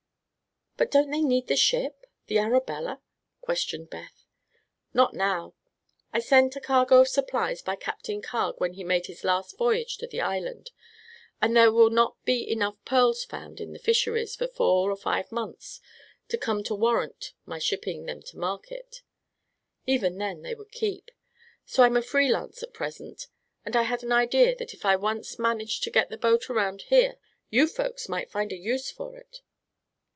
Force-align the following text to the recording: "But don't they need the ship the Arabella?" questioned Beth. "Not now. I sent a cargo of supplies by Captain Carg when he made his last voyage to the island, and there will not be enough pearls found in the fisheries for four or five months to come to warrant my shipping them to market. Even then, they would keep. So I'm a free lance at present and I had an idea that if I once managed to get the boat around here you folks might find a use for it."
"But 0.77 0.89
don't 0.89 1.11
they 1.11 1.21
need 1.21 1.45
the 1.45 1.55
ship 1.55 2.07
the 2.25 2.39
Arabella?" 2.39 3.03
questioned 3.39 3.91
Beth. 3.91 4.25
"Not 4.95 5.13
now. 5.13 5.53
I 6.11 6.17
sent 6.19 6.55
a 6.55 6.59
cargo 6.59 7.01
of 7.01 7.07
supplies 7.07 7.61
by 7.61 7.75
Captain 7.75 8.19
Carg 8.19 8.55
when 8.59 8.73
he 8.73 8.83
made 8.83 9.05
his 9.05 9.23
last 9.23 9.59
voyage 9.59 9.97
to 9.99 10.07
the 10.07 10.21
island, 10.21 10.71
and 11.39 11.55
there 11.55 11.71
will 11.71 11.91
not 11.91 12.15
be 12.25 12.49
enough 12.49 12.77
pearls 12.83 13.23
found 13.23 13.59
in 13.61 13.73
the 13.73 13.79
fisheries 13.79 14.35
for 14.35 14.47
four 14.47 14.89
or 14.89 14.95
five 14.95 15.31
months 15.31 15.81
to 16.29 16.37
come 16.37 16.63
to 16.63 16.73
warrant 16.73 17.33
my 17.45 17.59
shipping 17.59 18.05
them 18.07 18.23
to 18.23 18.37
market. 18.39 19.03
Even 19.85 20.17
then, 20.17 20.41
they 20.41 20.55
would 20.55 20.71
keep. 20.71 21.11
So 21.63 21.83
I'm 21.83 21.95
a 21.97 22.01
free 22.01 22.27
lance 22.31 22.63
at 22.63 22.73
present 22.73 23.27
and 23.63 23.75
I 23.75 23.83
had 23.83 24.01
an 24.01 24.11
idea 24.11 24.55
that 24.55 24.73
if 24.73 24.83
I 24.83 24.95
once 24.95 25.37
managed 25.37 25.83
to 25.83 25.91
get 25.91 26.09
the 26.09 26.17
boat 26.17 26.49
around 26.49 26.83
here 26.87 27.17
you 27.51 27.67
folks 27.67 28.09
might 28.09 28.31
find 28.31 28.51
a 28.51 28.57
use 28.57 28.89
for 28.89 29.15
it." 29.15 29.41